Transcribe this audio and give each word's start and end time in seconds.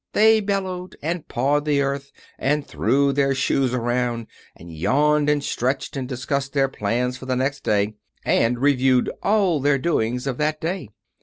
They 0.13 0.39
bellowed, 0.39 0.95
and 1.03 1.27
pawed 1.27 1.63
the 1.65 1.81
earth, 1.83 2.11
and 2.39 2.65
threw 2.65 3.13
their 3.13 3.35
shoes 3.35 3.71
around, 3.71 4.25
and 4.55 4.73
yawned, 4.75 5.29
and 5.29 5.43
stretched 5.43 5.95
and 5.95 6.09
discussed 6.09 6.53
their 6.53 6.69
plans 6.69 7.17
for 7.17 7.27
the 7.27 7.35
next 7.35 7.63
day, 7.63 7.93
and 8.25 8.57
reviewed 8.57 9.11
all 9.21 9.59
their 9.59 9.77
doings 9.77 10.25
of 10.25 10.39
that 10.39 10.59
day. 10.59 10.89